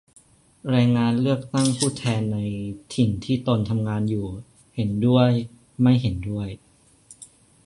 [0.69, 2.37] แรงงานเลือกตั้งผู้แทนใน
[2.93, 4.27] ถิ่นที่ตนทำงานอยู่?
[4.75, 5.29] เห็นด้วย
[5.81, 6.49] ไม่เห็นด้วย